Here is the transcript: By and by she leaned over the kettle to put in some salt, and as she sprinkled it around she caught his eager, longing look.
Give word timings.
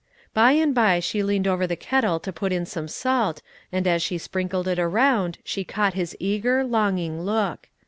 By 0.33 0.53
and 0.53 0.73
by 0.73 0.99
she 0.99 1.21
leaned 1.21 1.47
over 1.47 1.67
the 1.67 1.75
kettle 1.75 2.19
to 2.21 2.33
put 2.33 2.51
in 2.51 2.65
some 2.65 2.87
salt, 2.87 3.43
and 3.71 3.85
as 3.85 4.01
she 4.01 4.17
sprinkled 4.17 4.67
it 4.67 4.79
around 4.79 5.37
she 5.43 5.63
caught 5.63 5.93
his 5.93 6.17
eager, 6.19 6.63
longing 6.63 7.21
look. 7.21 7.69